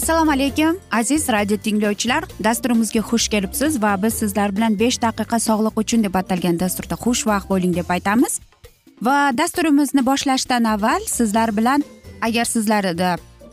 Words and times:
assalomu 0.00 0.32
alaykum 0.32 0.76
aziz 0.90 1.28
radio 1.28 1.56
tinglovchilar. 1.56 2.24
Dasturimizga 2.44 3.00
xush 3.00 3.28
kelibsiz 3.28 3.82
va 3.82 4.02
biz 4.02 4.14
sizlar 4.14 4.54
bilan 4.56 4.78
besh 4.82 4.96
daqiqa 5.02 5.38
sog'liq 5.48 5.74
uchun 5.82 6.04
deb 6.04 6.14
atalgan 6.20 6.56
dasturda 6.62 6.96
xushvaqt 7.04 7.50
bo'ling 7.52 7.74
deb 7.76 7.90
aytamiz. 7.96 8.40
Va 9.06 9.18
dasturimizni 9.40 10.06
boshlashdan 10.06 10.64
avval 10.64 11.04
sizlar 11.16 11.52
bilan 11.56 11.84
agar 12.28 12.44
sizlarda 12.44 13.10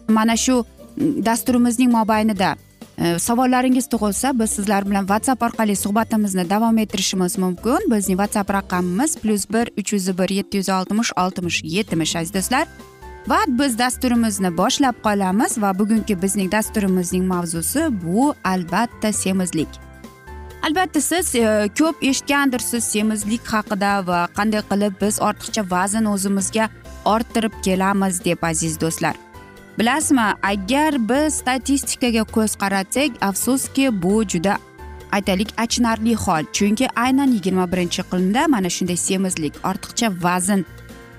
mana 0.08 0.38
shu 0.46 0.56
mm, 0.64 1.26
dasturimizning 1.28 1.92
mobaynida 1.92 2.56
e, 2.98 3.20
savollaringiz 3.20 3.86
tug'ilsa 3.94 4.40
biz 4.40 4.50
sizlar 4.58 4.90
bilan 4.90 5.06
whatsapp 5.12 5.44
orqali 5.44 5.76
suhbatimizni 5.76 6.50
davom 6.50 6.78
ettirishimiz 6.78 7.38
mumkin. 7.38 7.92
Bizning 7.92 8.18
whatsapp 8.22 8.50
raqamimiz 8.58 9.18
plyus 9.22 9.50
bir 9.54 9.66
uch 9.80 9.94
yuz 9.94 10.08
bir 10.20 10.30
yetti 10.40 10.58
yuz 10.58 10.70
oltmish 10.70 11.12
oltmish 11.24 11.64
yetmish 11.64 12.16
aziz 12.16 12.34
do'stlar. 12.34 12.68
Va 13.28 13.40
biz 13.48 13.76
dasturimizni 13.80 14.52
boshlab 14.58 14.96
qolamiz 15.04 15.58
va 15.62 15.74
bugungi 15.80 16.16
bizning 16.22 16.52
dasturimizning 16.52 17.26
mavzusi 17.28 17.88
bu 18.04 18.34
albatta 18.44 19.14
semizlik. 19.14 19.68
Albatta 20.64 21.02
siz 21.02 21.36
e, 21.36 21.70
ko'p 21.80 22.04
eshitgandirsiz 22.10 22.84
semizlik 22.84 23.48
haqida 23.54 23.92
va 24.08 24.20
qanday 24.38 24.64
qilib 24.72 24.94
biz 25.02 25.20
ortiqcha 25.30 25.64
vazn 25.72 26.06
o'zimizga 26.14 26.70
orttirib 27.06 27.56
kelamiz 27.66 28.24
deb 28.26 28.44
aziz 28.52 28.80
do'stlar. 28.82 29.16
Bilasizmi 29.80 30.28
agar 30.52 31.10
biz 31.10 31.34
statistikaga 31.42 32.24
ko'z 32.36 32.56
qaratsak 32.64 33.12
afsuski 33.30 33.86
bu 34.04 34.24
juda 34.32 34.58
aytaylik 35.12 35.54
achinarli 35.58 36.16
hol. 36.16 36.44
Chunki 36.54 36.88
aynan 36.96 37.32
yigirma 37.38 37.72
birinchi 37.72 38.02
iqlimda 38.02 38.48
mana 38.48 38.70
shunday 38.70 38.98
semizlik 38.98 39.54
ortiqcha 39.70 40.08
vazn 40.24 40.66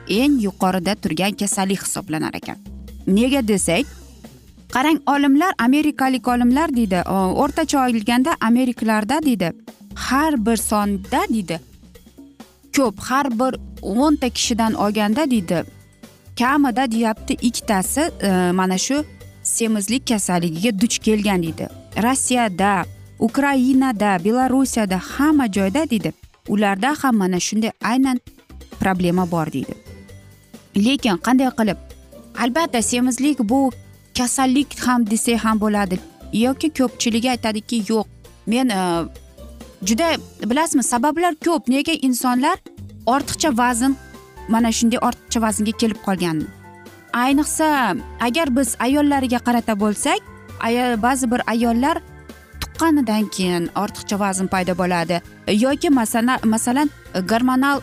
eng 0.08 0.40
yuqorida 0.40 0.94
turgan 0.94 1.32
kasallik 1.32 1.82
hisoblanar 1.82 2.34
ekan. 2.34 2.56
Nega 3.06 3.48
desak 3.48 3.86
qarang 4.72 5.00
olimlar 5.06 5.54
amerikalik 5.58 6.28
olimlar 6.28 6.76
deydi 6.76 7.02
o'rtacha 7.42 7.86
olganda 7.86 8.36
amerikalarda 8.40 9.22
deydi 9.22 9.52
har 9.94 10.46
bir 10.46 10.56
sonda 10.56 11.20
deydi 11.28 11.60
ko'p 12.76 13.00
har 13.00 13.30
bir 13.40 13.52
o'nta 13.82 14.28
kishidan 14.28 14.74
olganda 14.74 15.30
deydi 15.30 15.64
kamida 16.38 16.90
deyapti 16.90 17.34
ikkitasi 17.34 18.00
e, 18.22 18.30
mana 18.52 18.78
shu 18.78 19.04
semizlik 19.42 20.08
kasalligiga 20.08 20.80
duch 20.80 20.98
kelgan 20.98 21.42
deydi 21.42 21.68
rossiyada 22.02 22.84
ukrainada 23.18 24.24
belarusiyada 24.24 24.98
hamma 24.98 25.52
joyda 25.52 25.90
deydi 25.90 26.12
ularda 26.48 26.94
ham 27.02 27.16
mana 27.16 27.40
shunday 27.40 27.72
aynan 27.82 28.20
problema 28.80 29.30
bor 29.30 29.52
deydi. 29.52 29.87
Lekin 30.76 31.16
qanday 31.26 31.50
qilib? 31.58 31.78
Albatta 32.42 32.82
semizlik 32.82 33.38
bu 33.38 33.70
kasallik 34.18 34.78
ham 34.86 35.10
desak 35.10 35.44
ham 35.44 35.60
bo'ladi. 35.60 35.98
Yoki 36.32 36.68
ko'pchiligi 36.78 37.30
aytadiki 37.30 37.76
yo'q 37.88 38.06
men 38.46 38.68
e, 38.68 38.80
juda 39.82 40.08
bilasizmi 40.50 40.82
sabablar 40.82 41.34
ko'p. 41.44 41.68
Nega 41.68 41.92
insonlar 41.92 42.56
ortiqcha 43.06 43.50
vazn 43.58 43.96
mana 44.48 44.72
shunday 44.72 44.98
ortiqcha 45.08 45.42
vaznga 45.42 45.72
kelib 45.80 46.00
qolgan? 46.06 46.46
Ayniqsa 47.12 47.96
agar 48.20 48.56
biz 48.56 48.76
ayollariga 48.86 49.38
qarata 49.46 49.74
bo'lsak 49.80 50.20
ba'zi 51.02 51.30
bir 51.30 51.40
ayollar 51.52 51.96
tuqqanidan 52.60 53.24
keyin 53.34 53.64
ortiqcha 53.82 54.16
vazn 54.20 54.46
paydo 54.46 54.72
bo'ladi. 54.78 55.20
Yoki 55.64 55.90
masalan 55.90 56.38
masalan 56.44 56.90
gormonal 57.30 57.80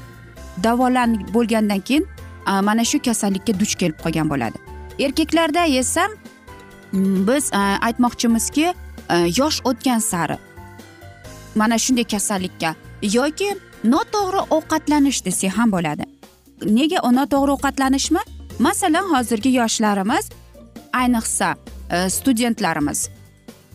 davolan 0.63 1.19
bo'lgandan 1.33 1.81
keyin 1.87 2.05
mana 2.45 2.85
shu 2.85 3.01
kasallikka 3.01 3.59
duch 3.59 3.75
kelib 3.75 3.97
qolgan 4.03 4.29
bo'ladi. 4.29 4.57
Erkaklarda 4.99 5.65
esa 5.65 6.07
mm, 6.91 7.27
biz 7.27 7.51
aytmoqchimizki 7.87 8.73
yosh 9.39 9.61
o'tgan 9.63 9.99
sari 9.99 10.37
mana 11.55 11.77
shunday 11.77 12.03
kasallikka 12.03 12.75
yoki 13.01 13.49
noto'g'ri 13.83 14.41
ovqatlanish 14.57 15.25
desak 15.25 15.51
ham 15.57 15.71
bo'ladi. 15.71 16.05
Nega 16.65 16.99
noto'g'ri 17.19 17.51
ovqatlanishmi? 17.57 18.21
Masalan 18.59 19.05
hozirgi 19.13 19.51
yoshlarimiz 19.59 20.29
ayniqsa 20.93 21.55
studentlarimiz 22.09 23.09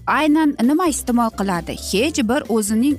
aynan 0.06 0.56
nima 0.62 0.86
iste'mol 0.94 1.30
qiladi? 1.40 1.76
Hech 1.90 2.22
bir 2.30 2.40
o'zining 2.56 2.96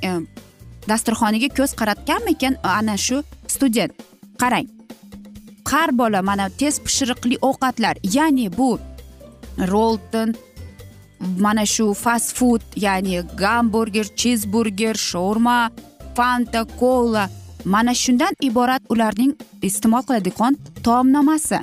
dasturxoniga 0.90 1.50
ko'z 1.58 1.72
qaratganmikan 1.80 2.54
ana 2.64 2.98
shu 2.98 3.24
student? 3.48 3.92
Qarang. 4.42 4.68
Har 5.70 5.90
bola 5.98 6.22
mana 6.22 6.50
tez 6.50 6.80
pishiriqli 6.86 7.38
ovqatlar 7.50 7.96
ya'ni 8.16 8.48
bu 8.58 8.80
rolton 9.72 10.36
mana 11.38 11.66
shu 11.66 11.94
fast 11.94 12.36
food 12.38 12.62
ya'ni 12.76 13.22
gamburger 13.44 14.08
chizburger 14.22 14.96
shourma 15.10 15.58
fanta 16.16 16.62
kola 16.80 17.30
mana 17.66 17.94
shundan 17.94 18.34
iborat 18.42 18.82
ularning 18.90 19.34
iste'mol 19.62 20.04
qiladigan 20.08 20.58
taomnomasi. 20.84 21.60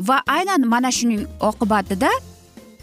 Va 0.00 0.22
aynan 0.26 0.66
mana 0.66 0.90
shuning 0.90 1.26
oqibatida 1.40 2.10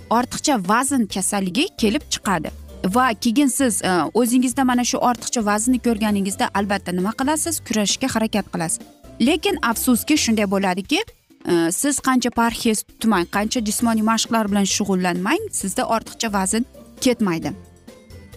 ortiqcha 0.09 0.55
vazn 0.69 1.05
kasalligi 1.13 1.67
kelib 1.77 2.03
chiqadi. 2.13 2.49
Va 2.95 3.13
keyin 3.23 3.47
siz 3.47 3.81
e, 3.81 3.91
o'zingizda 4.13 4.63
mana 4.63 4.83
shu 4.83 4.97
ortiqcha 4.97 5.45
vaznni 5.45 5.79
ko'rganingizda 5.88 6.49
albatta 6.53 6.91
nima 6.91 7.11
qilasiz? 7.19 7.59
Kurashishga 7.67 8.07
harakat 8.15 8.45
qilasiz. 8.53 8.79
Lekin 9.21 9.57
afsuski 9.61 10.17
shunday 10.17 10.51
bo'ladiki 10.51 10.99
e, 11.47 11.71
siz 11.71 11.99
qancha 11.99 12.29
parhez 12.29 12.83
tutmang 12.83 13.25
qancha 13.35 13.59
jismoniy 13.65 14.03
mashqlar 14.11 14.51
bilan 14.51 14.67
shug'ullanmang 14.75 15.43
sizda 15.51 15.83
ortiqcha 15.95 16.33
vazn 16.33 16.65
ketmaydi. 17.01 17.51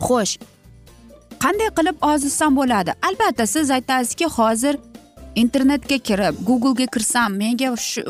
Xo'sh 0.06 0.34
qanday 1.42 1.70
qilib 1.78 1.96
ozitsam 2.12 2.56
bo'ladi? 2.56 2.90
Albatta 3.08 3.46
siz 3.46 3.70
aytasizki 3.70 4.26
hozir 4.36 4.74
internetga 5.42 5.98
kirib 5.98 6.34
googlega 6.48 6.86
kirsam 6.94 7.30
menga 7.42 7.76
shu 7.76 8.00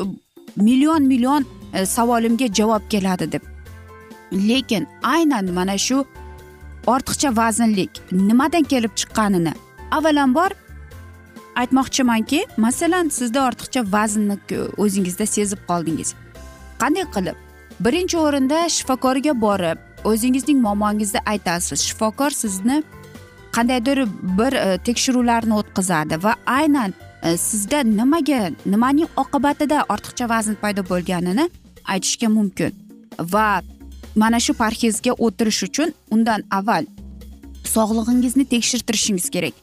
million 0.55 1.03
million 1.11 1.45
e, 1.73 1.85
savolimga 1.85 2.47
javob 2.53 2.83
keladi 2.89 3.31
deb. 3.31 3.43
Lekin 4.31 4.87
aynan 5.03 5.53
mana 5.53 5.77
shu 5.77 6.05
ortiqcha 6.87 7.29
vaznlik 7.37 7.91
nimadan 8.11 8.63
kelib 8.63 8.93
chiqqanini 8.99 9.53
avvalambor 9.91 10.51
aytmoqchimanki 11.55 12.45
masalan 12.57 13.09
sizda 13.09 13.39
ortiqcha 13.47 13.81
vaznni 13.91 14.37
o'zingizda 14.77 15.25
sezib 15.25 15.61
qoldingiz. 15.67 16.15
Qanday 16.81 17.05
qilib? 17.15 17.37
Birinchi 17.79 18.17
o'rinda 18.17 18.69
shifokorga 18.69 19.33
borib 19.41 19.77
o'zingizning 20.03 20.59
muammongizni 20.65 21.19
aytasiz 21.25 21.79
shifokor 21.87 22.31
sizni 22.31 22.83
qandaydir 23.55 24.07
bir 24.39 24.53
e, 24.53 24.77
tekshiruvlarni 24.77 25.53
o'tkazadi 25.53 26.23
va 26.23 26.35
aynan 26.45 26.93
e, 27.23 27.37
sizda 27.37 27.83
nimaga 27.83 28.51
nimaning 28.65 29.09
oqibatida 29.23 29.83
ortiqcha 29.93 30.29
vazn 30.29 30.55
paydo 30.61 30.81
bo'lganini 30.91 31.49
aytishga 31.93 32.29
mumkin. 32.29 32.71
Va 33.19 33.61
mana 34.15 34.39
shu 34.39 34.53
parhezga 34.53 35.11
o'tirish 35.25 35.63
uchun 35.67 35.93
undan 36.11 36.43
avval 36.51 36.85
sog'lig'ingizni 37.75 38.45
tekshirtirishingiz 38.53 39.29
kerak. 39.29 39.53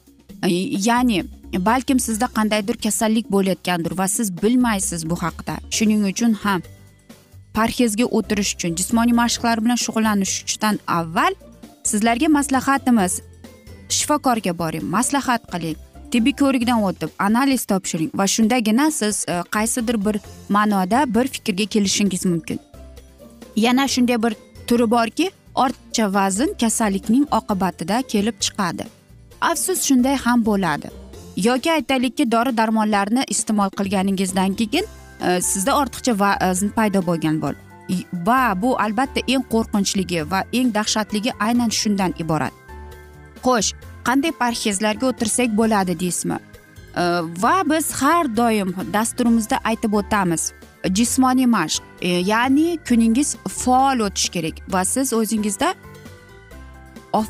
E, 0.47 0.49
ya'ni 0.89 1.25
balkim 1.53 2.01
sizda 2.01 2.27
qandaydir 2.27 2.77
kasallik 2.77 3.31
bo'layotgandir 3.31 3.99
va 3.99 4.09
siz 4.09 4.43
bilmaysiz 4.43 5.11
bu 5.11 5.17
haqida 5.17 5.55
shuning 5.71 6.05
uchun 6.13 6.33
ham 6.33 6.63
parhezga 7.55 8.05
o'tirish 8.05 8.55
uchun 8.55 8.77
jismoniy 8.77 9.15
mashqlar 9.23 9.65
bilan 9.65 9.79
shug'ullanishdan 9.85 10.79
avval 10.87 11.35
sizlarga 11.91 12.29
maslahatimiz 12.29 13.21
shifokorga 13.89 14.59
boring 14.59 14.85
maslahat 14.97 15.43
qiling 15.53 15.77
tibbiy 16.13 16.33
ko'rikdan 16.43 16.83
o'tib 16.89 17.11
analiz 17.19 17.65
topshiring 17.65 18.11
va 18.19 18.27
shundagina 18.35 18.91
siz 18.91 19.25
e, 19.29 19.43
qaysidir 19.57 20.05
bir 20.07 20.17
ma'noda 20.49 21.15
bir 21.15 21.27
fikrga 21.35 21.67
kelishingiz 21.75 22.25
mumkin. 22.27 22.59
Yana 23.57 23.89
shunday 23.89 24.23
bir 24.23 24.33
turi 24.67 24.91
borki 24.91 25.31
ortiqcha 25.55 26.15
vazn 26.15 26.51
kasallikning 26.61 27.27
oqibatida 27.39 28.03
kelib 28.03 28.37
chiqadi. 28.45 28.85
Afsus 29.41 29.83
shunday 29.89 30.17
ham 30.17 30.47
bo'ladi. 30.47 30.89
Yoki 31.39 31.73
aytaylikki 31.73 32.27
dori 32.33 32.57
darmonlarni 32.57 33.25
iste'mol 33.29 33.71
qilganingizdan 33.79 34.55
keyin 34.61 34.87
e, 35.27 35.41
sizda 35.41 35.77
ortiqcha 35.81 36.15
vazn 36.23 36.69
paydo 36.77 37.03
bo'lgan 37.07 37.41
bo'l. 37.43 37.57
Va 38.27 38.41
bu 38.63 38.75
albatta 38.85 39.21
eng 39.35 39.45
qo'rqinchligi 39.53 40.25
va 40.31 40.43
eng 40.53 40.75
dahshatligi 40.75 41.33
aynan 41.47 41.71
shundan 41.81 42.15
iborat. 42.23 42.53
Xo'sh 43.45 43.73
qanday 44.09 44.33
parhezlarga 44.43 45.07
o'tirsak 45.11 45.57
bo'ladi 45.61 45.99
deysizmi? 46.01 46.39
E, 46.39 47.03
va 47.43 47.57
biz 47.71 47.93
har 48.01 48.25
doim 48.37 48.75
dasturimizda 48.93 49.61
aytib 49.71 49.95
o'tamiz 50.01 50.53
jismoniy 50.99 51.47
mashq 51.57 51.83
e, 52.01 52.09
ya'ni 52.33 52.79
kuningiz 52.89 53.37
faol 53.61 54.07
o'tishi 54.09 54.31
kerak 54.37 54.57
va 54.75 54.85
siz 54.95 55.13
o'zingizda 55.21 55.75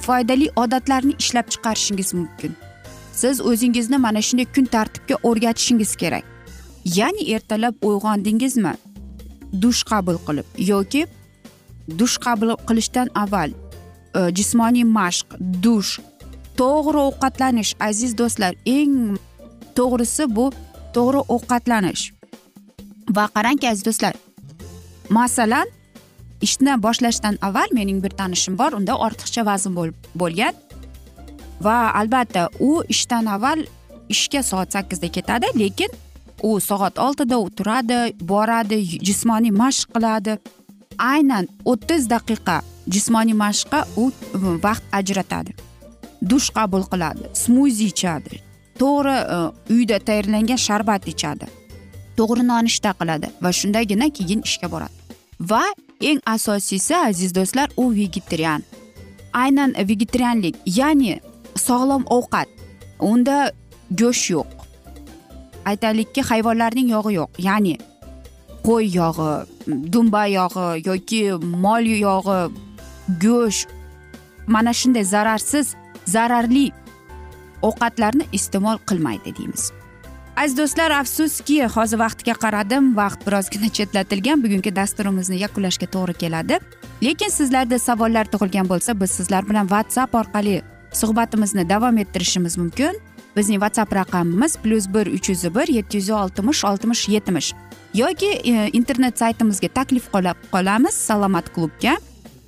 foydali 0.06 0.48
odatlarni 0.56 1.14
ishlab 1.18 1.46
chiqarishingiz 1.52 2.14
mumkin. 2.14 2.56
Siz 3.20 3.40
o'zingizni 3.50 3.98
mana 4.04 4.20
shunday 4.26 4.46
kun 4.54 4.66
tartibga 4.74 5.16
o'rgatishingiz 5.28 5.92
kerak. 6.00 6.24
Ya'ni 6.98 7.22
ertalab 7.34 7.74
uyg'ondingizmi? 7.88 8.74
Dush 9.62 9.82
qabul 9.90 10.18
qilib 10.26 10.46
yoki 10.70 11.02
dush 11.98 12.16
qabul 12.24 12.50
qilishdan 12.68 13.08
avval 13.22 13.50
e, 14.18 14.20
jismoniy 14.36 14.84
mashq 14.98 15.26
dush. 15.64 15.92
To'g'ri 16.58 17.00
ovqatlanish 17.08 17.72
aziz 17.88 18.12
do'stlar 18.20 18.52
eng 18.66 19.18
to'g'risi 19.76 20.24
bu 20.36 20.46
to'g'ri 20.94 21.20
ovqatlanish. 21.34 22.04
Va 23.16 23.24
qarangki 23.34 23.66
aziz 23.72 23.84
do'stlar 23.88 24.14
masalan 25.18 25.68
ishni 26.46 26.82
boshlashdan 26.82 27.38
avval 27.42 27.68
mening 27.72 28.02
bir 28.04 28.10
tanishim 28.20 28.58
bor 28.58 28.72
unda 28.78 28.94
ortiqcha 29.06 29.46
vazn 29.46 29.72
bo'lgan. 30.14 30.54
Va 31.60 31.92
albatta 32.00 32.48
u 32.60 32.82
ishdan 32.88 33.26
avval 33.26 33.64
ishga 34.08 34.42
soat 34.42 34.72
sakkizda 34.72 35.08
ketadi 35.08 35.46
lekin 35.58 35.90
u 36.42 36.60
soat 36.60 36.98
oltida 36.98 37.38
u 37.38 37.50
turadi 37.50 37.98
boradi 38.20 38.78
jismoniy 39.06 39.50
mashq 39.50 39.92
qiladi. 39.94 40.38
Aynan 40.98 41.46
o'ttiz 41.64 42.10
daqiqa 42.10 42.60
jismoniy 42.94 43.34
mashqqa 43.34 43.84
u 43.96 44.10
vaqt 44.64 44.84
ajratadi. 44.92 45.52
Dush 46.30 46.50
qabul 46.50 46.82
qiladi 46.92 47.30
smuzi 47.34 47.84
ichadi 47.92 48.42
to'g'ri 48.80 49.16
e, 49.36 49.38
uyda 49.74 49.98
tayyorlangan 49.98 50.60
sharbat 50.66 51.08
ichadi 51.12 51.46
to'g'ri 52.18 52.42
nonushta 52.52 52.94
qiladi 53.00 53.30
va 53.42 53.52
shundagina 53.60 54.10
keyin 54.16 54.42
ishga 54.48 54.70
boradi. 54.74 54.94
Va 55.50 55.62
eng 56.00 56.20
asosiysi 56.26 56.96
aziz 56.96 57.34
do'stlar 57.34 57.68
u 57.76 57.90
vegetarian. 57.94 58.62
Aynan 59.32 59.74
vegetarianlik 59.90 60.56
ya'ni 60.66 61.20
sog'lom 61.58 62.04
ovqat. 62.16 62.48
Unda 63.10 63.52
go'sht 63.90 64.30
yo'q. 64.34 64.48
Aytaylikki 65.70 66.22
hayvonlarning 66.30 66.88
yog'i 66.96 67.14
yo'q. 67.20 67.30
Ya'ni 67.48 67.74
qo'y 68.66 68.84
yog'i 69.00 69.32
dumba 69.92 70.26
yog'i 70.26 70.68
yoki 70.88 71.22
mol 71.64 71.84
yog'i 72.06 72.40
go'sht. 73.24 73.68
Mana 74.46 74.72
shunday 74.80 75.04
zararsiz 75.04 75.74
zararli 76.14 76.70
ovqatlarni 77.62 78.24
iste'mol 78.32 78.78
qilmaydi 78.88 79.34
deymiz. 79.38 79.72
Aziz 80.38 80.56
do'stlar 80.58 80.90
afsuski 81.00 81.56
hozir 81.74 81.98
vaqtga 81.98 82.34
qaradim. 82.44 82.96
Vaqt 82.96 83.26
birozgina 83.26 83.68
chetlatilgan. 83.76 84.42
Bugungi 84.44 84.70
dasturimizni 84.76 85.40
yakunlashga 85.44 85.86
to'g'ri 85.94 86.14
keladi. 86.22 86.58
Lekin 87.02 87.30
sizlarda 87.38 87.78
savollar 87.78 88.26
tug'ilgan 88.32 88.68
bo'lsa 88.72 89.00
biz 89.00 89.10
sizlar 89.18 89.48
bilan 89.48 89.66
whatsapp 89.72 90.14
orqali 90.14 90.62
suhbatimizni 91.00 91.68
davom 91.68 91.98
ettirishimiz 92.02 92.58
mumkin. 92.58 92.98
Bizning 93.36 93.60
whatsapp 93.62 93.92
raqamimiz 93.94 94.56
plyus 94.62 94.86
bir 94.94 95.06
uch 95.06 95.30
yuz 95.30 95.44
bir 95.54 95.68
yetti 95.78 96.00
yuz 96.00 96.10
oltmish 96.10 96.64
oltmish 96.64 97.08
yetmish 97.08 97.54
yoki 97.94 98.26
e, 98.26 98.68
internet 98.72 99.18
saytimizga 99.18 99.68
taklif 99.68 100.10
qolamiz 100.52 100.94
salomat 100.94 101.54
klubga. 101.54 101.96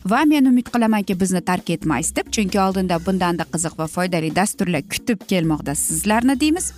Va 0.05 0.25
men 0.25 0.47
umid 0.49 0.71
qilamanki 0.73 1.17
bizni 1.21 1.43
tark 1.45 1.71
etmaysiz 1.71 2.17
deb 2.17 2.31
chunki 2.33 2.61
oldinda 2.61 2.97
bundanda 3.07 3.45
qiziq 3.53 3.77
va 3.79 3.87
foydali 3.87 4.31
dasturlar 4.37 4.83
kutib 4.95 5.27
kelmoqda 5.29 5.75
sizlarni 5.75 6.39
deymiz. 6.41 6.73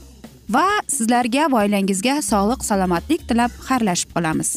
Va 0.50 0.66
sizlarga 0.88 1.46
va 1.52 1.62
oilangizga 1.62 2.18
sog'lik 2.22 2.66
salomatlik 2.66 3.28
tilab 3.28 3.54
xayrlashib 3.68 4.10
qolamiz. 4.16 4.56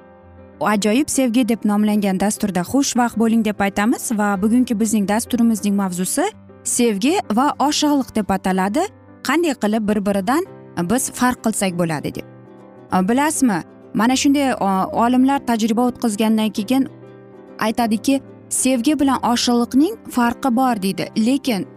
ajoyib 0.67 1.09
sevgi 1.09 1.47
deb 1.49 1.65
nomlangan 1.65 2.19
dasturda 2.19 2.61
xushvaqt 2.71 3.17
bo'ling 3.17 3.45
deb 3.45 3.59
aytamiz 3.59 4.11
va 4.19 4.41
bugungi 4.41 4.79
bizning 4.79 5.07
dasturimizning 5.07 5.75
mavzusi 5.75 6.25
sevgi 6.63 7.13
va 7.33 7.53
oshiqliq 7.67 8.15
deb 8.15 8.29
ataladi. 8.29 8.83
Qanday 9.27 9.53
qilib 9.63 9.87
bir 9.89 9.99
biridan 10.05 10.43
biz 10.91 11.11
farq 11.19 11.39
qilsak 11.45 11.77
bo'ladi 11.79 12.15
deb. 12.15 12.25
Bilasizmi 13.09 13.59
mana 13.93 14.15
shunday 14.15 14.53
olimlar 15.03 15.39
tajriba 15.49 15.87
o'tkazgandan 15.89 16.49
keyin 16.49 16.87
aytadiki 17.59 18.21
sevgi 18.49 18.99
bilan 18.99 19.19
oshiqliqning 19.33 19.95
farqi 20.15 20.55
bor 20.55 20.75
deydi. 20.81 21.05
Lekin 21.27 21.67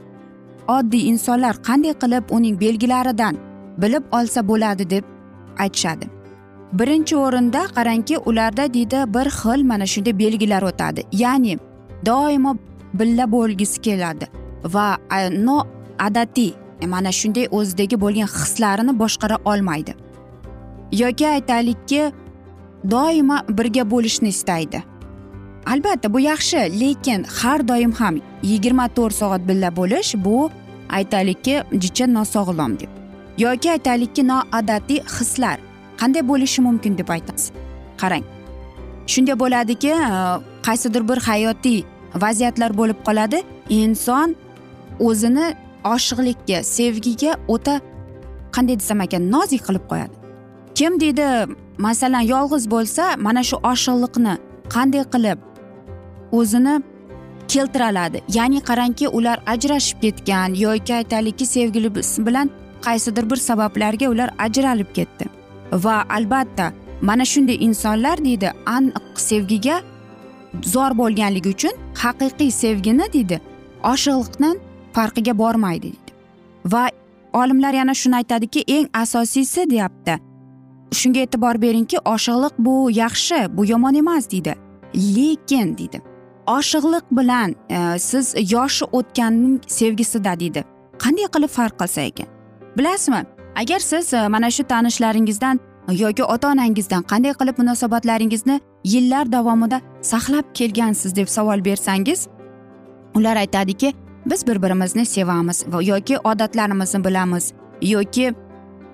oddiy 0.69 1.09
insonlar 1.11 1.55
qanday 1.69 1.95
qilib 2.03 2.25
uning 2.37 2.61
belgilaridan 2.61 3.35
bilib 3.83 4.05
olsa 4.13 4.49
bo'ladi 4.49 4.91
deb 4.91 5.05
aytishadi. 5.59 6.24
Birinchi 6.79 7.17
o'rinda 7.17 7.67
qarangki 7.77 8.19
ularda 8.19 8.75
deydi 8.75 9.01
bir 9.15 9.27
xil 9.41 9.63
mana 9.63 9.87
shunday 9.87 10.19
belgilar 10.19 10.63
o'tadi. 10.63 11.03
Ya'ni 11.13 11.59
doimo 12.07 12.57
birga 12.95 13.33
bo'lgisi 13.33 13.81
keladi 13.81 14.27
va 14.65 14.87
noodatiy 15.49 16.53
e, 16.81 16.87
mana 16.87 17.13
shunday 17.13 17.47
o'zidagi 17.51 18.01
bo'lgan 18.01 18.29
hislarini 18.39 18.99
boshqara 18.99 19.37
olmaydi. 19.45 19.95
Yoki 20.93 21.29
aytaylikki 21.29 22.13
doimo 22.91 23.39
birga 23.49 23.91
bo'lishni 23.91 24.29
istaydi. 24.29 24.83
Albatta 25.67 26.15
bu 26.15 26.21
yaxshi 26.21 26.59
lekin 26.81 27.25
har 27.39 27.69
doim 27.69 27.93
ham 27.93 28.15
yigirma 28.43 28.89
to'rt 28.97 29.15
soat 29.15 29.43
birga 29.49 29.77
bo'lish 29.77 30.15
bu 30.25 30.51
aytaylikki 30.89 31.63
jicha 31.83 32.07
nosog'lom 32.17 32.81
deb. 32.81 32.91
Yoki 33.39 33.71
aytaylikki 33.71 34.23
noodatiy 34.29 35.01
hislar. 35.01 35.74
Qanday 36.01 36.23
bo'lishi 36.31 36.61
mumkin 36.69 36.99
deb 36.99 37.09
aytamiz 37.17 37.51
qarang. 38.01 38.25
Shunday 39.13 39.37
bo'ladiki 39.43 39.91
e, 39.91 40.11
qaysidir 40.67 41.03
bir 41.09 41.19
hayotiy 41.29 41.85
vaziyatlar 42.25 42.71
bo'lib 42.81 42.99
qoladi. 43.07 43.43
Inson 43.69 44.35
o'zini 45.01 45.47
oshiqlikka 45.95 46.63
sevgiga 46.77 47.33
o'ta 47.49 47.75
qanday 48.55 48.77
desam 48.81 49.01
ekan 49.07 49.31
nozik 49.35 49.63
qilib 49.67 49.85
qo'yadi. 49.91 50.15
Kim 50.79 51.01
deydi 51.01 51.27
masalan 51.79 52.25
yolg'iz 52.35 52.65
bo'lsa 52.75 53.05
mana 53.27 53.43
shu 53.51 53.57
oshiqliqni 53.73 54.35
qanday 54.75 55.05
qilib 55.15 55.39
o'zini 56.39 56.75
keltira 57.53 57.91
oladi 57.93 58.19
ya'ni 58.39 58.61
qarangki 58.69 59.09
ular 59.19 59.39
ajrashib 59.55 59.99
ketgan 60.05 60.55
yoki 60.65 60.95
aytaylikki 61.01 61.47
sevgilisi 61.47 62.27
bilan 62.27 62.51
qaysidir 62.87 63.31
bir 63.31 63.37
sabablarga 63.49 64.09
ular 64.09 64.31
ajralib 64.39 64.91
ketdi. 64.95 65.25
Va 65.73 66.05
albatta 66.09 66.73
mana 67.03 67.25
shunday 67.25 67.57
insonlar 67.61 68.25
deydi 68.25 68.53
aniq 68.67 69.21
sevgiga 69.29 69.83
zor 70.63 70.91
bo'lganligi 71.01 71.49
uchun 71.49 71.75
haqiqiy 72.05 72.51
sevgini 72.51 73.13
deydi 73.13 73.41
oshiqliqni 73.93 74.51
farqiga 74.93 75.39
bormaydi 75.39 75.83
deydi. 75.83 76.11
Va 76.73 76.89
olimlar 77.33 77.75
yana 77.75 77.95
shuni 77.95 78.17
aytadiki 78.17 78.65
eng 78.77 78.89
asosiysi 79.03 79.71
deyapti 79.71 80.19
shunga 81.01 81.21
e'tibor 81.27 81.63
beringki 81.63 81.99
oshiqliq 82.15 82.55
bu 82.59 82.91
yaxshi 82.91 83.57
bu 83.57 83.67
yomon 83.67 83.95
emas 83.95 84.31
deydi 84.31 84.55
lekin 84.95 85.79
deydi 85.79 86.15
oshiqliq 86.47 87.05
bilan 87.13 87.55
e, 87.71 87.99
siz 87.99 88.35
yoshi 88.53 88.85
o'tganning 88.85 89.61
sevgisida 89.67 90.41
deydi. 90.41 90.65
Qanday 90.99 91.27
qilib 91.35 91.49
farq 91.49 91.79
qilsa 91.81 92.01
ekan? 92.01 92.27
Bilasizmi? 92.77 93.25
Agar 93.57 93.79
siz 93.79 94.15
e, 94.15 94.29
mana 94.29 94.51
shu 94.51 94.65
tanishlaringizdan 94.65 95.61
yoki 95.93 96.25
ota 96.25 96.49
onangizdan 96.49 97.03
qanday 97.03 97.33
qilib 97.41 97.59
munosabatlaringizni 97.59 98.61
yillar 98.85 99.33
davomida 99.33 99.81
saqlab 100.03 100.45
kelgansiz 100.55 101.17
deb 101.17 101.29
savol 101.29 101.65
bersangiz 101.65 102.29
ular 103.15 103.37
aytadiki 103.37 103.95
biz 104.27 104.47
bir 104.47 104.63
birimizni 104.63 105.07
sevamiz 105.07 105.65
yoki 105.83 106.19
odatlarimizni 106.19 107.05
bilamiz. 107.05 107.53
Yoki 107.83 108.35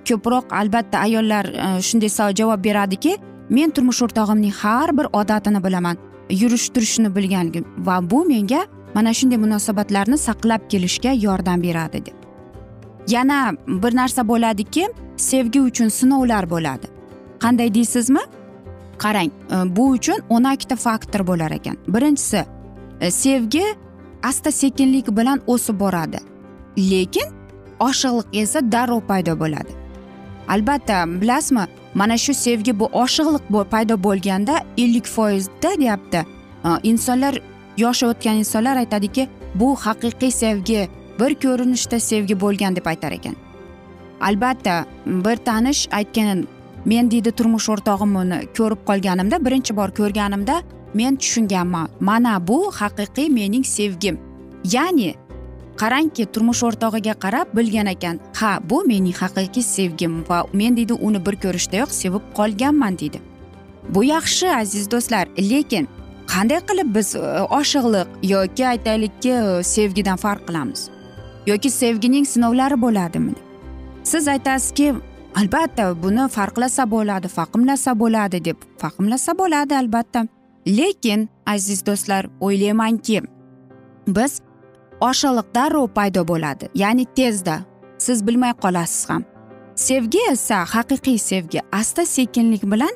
ko'proq 0.08 0.44
albatta 0.50 0.98
ayollar 0.98 1.44
e, 1.44 1.82
shunday 1.82 2.34
javob 2.34 2.64
beradiki 2.64 3.16
men 3.50 3.70
turmush 3.70 4.02
o'rtog'imning 4.02 4.52
har 4.52 4.98
bir 4.98 5.06
odatini 5.12 5.64
bilaman 5.64 5.96
yurish 6.30 6.68
turishini 6.68 7.16
bilganligim 7.16 7.64
va 7.78 8.10
bu 8.10 8.24
menga 8.24 8.66
mana 8.94 9.14
shunday 9.14 9.38
munosabatlarni 9.38 10.18
saqlab 10.18 10.68
kelishga 10.68 11.12
yordam 11.12 11.62
beradi 11.62 12.06
deb. 12.06 12.19
Yana 13.10 13.54
bir 13.66 13.96
narsa 13.96 14.28
bo'ladiki 14.28 14.88
sevgi 15.16 15.60
uchun 15.60 15.88
sinovlar 15.88 16.50
bo'ladi. 16.50 16.86
Qanday 17.40 17.74
deysizmi? 17.74 18.20
Qarang 18.98 19.30
e, 19.50 19.76
bu 19.76 19.90
uchun 19.90 20.18
o'n 20.28 20.44
ikkita 20.52 20.76
faktor 20.76 21.26
bo'lar 21.26 21.50
ekan. 21.50 21.76
Birinchisi 21.88 22.44
e, 23.00 23.10
sevgi 23.10 23.64
asta 24.22 24.50
sekinlik 24.52 25.16
bilan 25.16 25.40
o'sib 25.46 25.80
boradi. 25.80 26.18
Lekin 26.78 27.28
oshiqliq 27.80 28.26
esa 28.32 28.72
darrov 28.72 29.00
paydo 29.00 29.38
bo'ladi. 29.40 29.72
Albatta 30.48 31.20
bilasizmi 31.20 31.66
mana 31.94 32.18
shu 32.18 32.34
sevgi 32.34 32.78
bu 32.80 32.84
oshiqliq 32.84 33.64
paydo 33.70 34.02
bo'lganda 34.02 34.60
ellik 34.78 35.06
foizda 35.06 35.70
deyapti. 35.78 36.26
E, 36.64 36.68
insonlar 36.82 37.34
yoshi 37.76 38.06
o'tgan 38.06 38.36
insonlar 38.36 38.76
aytadiki 38.76 39.28
bu 39.54 39.76
haqiqiy 39.76 40.30
sevgi 40.30 40.88
bir 41.20 41.34
ko'rinishda 41.44 42.00
sevgi 42.00 42.40
bo'lgan 42.40 42.76
deb 42.76 42.86
aytar 42.86 43.12
ekan. 43.12 43.36
Albatta 44.20 44.84
bir 45.06 45.36
tanish 45.36 45.88
aytgan 45.92 46.46
men 46.84 47.10
deydi 47.10 47.32
turmush 47.32 47.68
o'rtog'im 47.74 48.16
uni 48.16 48.38
ko'rib 48.58 48.84
qolganimda 48.88 49.44
birinchi 49.46 49.76
bor 49.76 49.90
ko'rganimda 50.00 50.60
men 50.94 51.16
tushunganman 51.16 51.88
mana 52.00 52.46
bu 52.48 52.58
haqiqiy 52.80 53.28
mening 53.28 53.64
sevgim. 53.64 54.18
Ya'ni 54.64 55.14
qarangki 55.80 56.26
turmush 56.32 56.62
o'rtog'iga 56.68 57.14
qarab 57.24 57.56
bilgan 57.56 57.86
ekan 57.94 58.20
ha 58.40 58.52
bu 58.70 58.82
mening 58.90 59.16
haqiqiy 59.22 59.64
sevgim 59.76 60.24
va 60.28 60.44
men 60.52 60.76
deydi 60.76 60.92
uni 60.92 61.26
bir 61.26 61.36
ko'rishdayoq 61.44 61.90
sevib 62.02 62.24
qolganman 62.38 62.98
deydi. 62.98 63.20
Bu 63.94 64.04
yaxshi 64.04 64.54
aziz 64.56 64.90
do'stlar 64.90 65.26
lekin 65.50 65.88
qanday 66.32 66.60
qilib 66.68 66.94
biz 66.96 67.14
e, 67.16 67.20
oshiqliq 67.60 68.08
yoki 68.34 68.66
aytaylikki 68.72 69.32
e, 69.32 69.62
sevgidan 69.74 70.18
farq 70.24 70.42
qilamiz? 70.48 70.80
Yoki 71.46 71.70
sevgining 71.70 72.26
sinovlari 72.26 72.82
bo'ladimi? 72.82 73.32
Siz 74.04 74.28
aytasizki 74.28 74.94
albatta 75.36 76.02
buni 76.02 76.28
farqlasa 76.28 76.90
bo'ladi 76.90 77.28
fahmlasa 77.28 77.98
bo'ladi 77.98 78.44
deb 78.44 78.56
fahmlasa 78.78 79.38
bo'ladi 79.38 79.74
albatta. 79.74 80.26
Lekin 80.66 81.28
aziz 81.46 81.86
do'stlar 81.86 82.26
o'ylaymanki 82.40 83.22
biz 84.06 84.40
oshiqliq 85.00 85.48
darrov 85.54 85.88
paydo 85.88 86.28
bo'ladi 86.28 86.68
ya'ni 86.74 87.04
tezda. 87.04 87.56
Siz 87.98 88.26
bilmay 88.26 88.52
qolasiz 88.62 89.10
ham. 89.10 89.24
Sevgi 89.74 90.18
esa 90.30 90.64
haqiqiy 90.74 91.18
sevgi 91.18 91.60
asta 91.72 92.06
sekinlik 92.06 92.62
bilan 92.72 92.94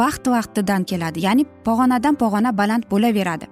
vaqt 0.00 0.28
vaqtidan 0.34 0.84
keladi 0.84 1.20
ya'ni 1.26 1.44
pog'onadan 1.66 2.14
pog'ona 2.22 2.58
baland 2.58 2.84
bo'laveradi. 2.90 3.46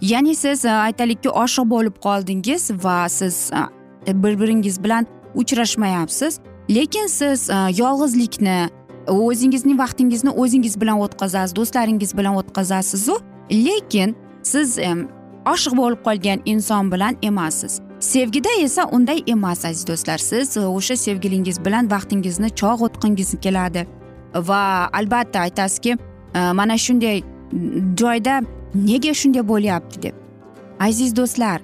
Ya'ni 0.00 0.34
siz 0.34 0.64
e, 0.64 0.70
aytaylikki 0.70 1.30
oshiq 1.30 1.70
bo'lib 1.70 1.96
qoldingiz 2.02 2.70
va 2.84 3.08
siz 3.08 3.50
e, 3.52 4.10
e, 4.10 4.22
bir 4.22 4.40
biringiz 4.40 4.84
bilan 4.84 5.06
uchrashmayapsiz. 5.34 6.40
Lekin 6.70 7.06
siz 7.06 7.48
yolg'izlikni 7.78 8.68
o'zingizning 9.08 9.78
vaqtingizni 9.78 10.30
o'zingiz 10.30 10.80
bilan 10.80 11.00
o'tkazasiz 11.00 11.56
do'stlaringiz 11.56 12.16
bilan 12.16 12.34
o'tkazasizu. 12.36 13.18
Lekin 13.50 14.16
siz 14.42 14.78
oshiq 15.46 15.76
bo'lib 15.76 16.02
qolgan 16.04 16.42
inson 16.44 16.92
bilan 16.92 17.16
emassiz. 17.22 17.80
Sevgida 18.00 18.48
esa 18.60 18.84
unday 18.92 19.22
emas 19.26 19.64
aziz 19.64 19.86
do'stlar. 19.86 20.18
Siz 20.18 20.56
o'sha 20.56 20.96
sevgilingiz 20.96 21.64
bilan 21.64 21.90
vaqtingizni 21.90 22.50
chog' 22.60 22.84
o'tqingiz 22.86 23.34
keladi. 23.40 23.86
Va 24.34 24.90
albatta 24.92 25.40
aytasizki 25.40 25.96
mana 26.34 26.78
shunday 26.78 27.22
joyda 27.96 28.42
nega 28.74 29.14
shunday 29.14 29.48
bo'lyapti 29.48 30.02
deb? 30.02 30.14
Aziz 30.80 31.16
do'stlar 31.16 31.60